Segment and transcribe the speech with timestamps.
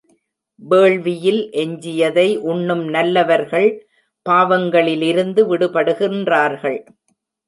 [0.61, 3.67] வேள்வியில் எஞ்சியதை உண்ணும் நல்லவர்கள்
[4.25, 6.79] பாவங்களிலிருந்து விடுபடுகின்றார்கள்.